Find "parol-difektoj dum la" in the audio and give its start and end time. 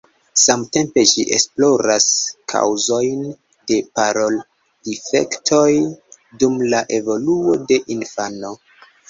3.99-6.83